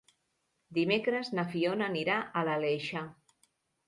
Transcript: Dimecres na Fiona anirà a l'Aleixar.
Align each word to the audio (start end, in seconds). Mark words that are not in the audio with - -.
Dimecres 0.77 1.29
na 1.39 1.43
Fiona 1.51 1.89
anirà 1.93 2.15
a 2.41 2.43
l'Aleixar. 2.49 3.05